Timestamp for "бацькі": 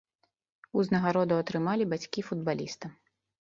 1.93-2.25